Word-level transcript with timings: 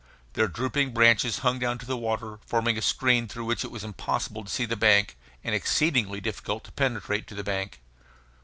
Their 0.33 0.47
drooping 0.47 0.95
branches 0.95 1.37
hung 1.45 1.59
down 1.59 1.77
to 1.77 1.85
the 1.85 1.95
water, 1.95 2.39
forming 2.47 2.75
a 2.75 2.81
screen 2.81 3.27
through 3.27 3.45
which 3.45 3.63
it 3.63 3.69
was 3.69 3.83
impossible 3.83 4.43
to 4.43 4.49
see 4.49 4.65
the 4.65 4.75
bank, 4.75 5.15
and 5.43 5.53
exceedingly 5.53 6.19
difficult 6.19 6.63
to 6.63 6.71
penetrate 6.71 7.27
to 7.27 7.35
the 7.35 7.43
bank. 7.43 7.79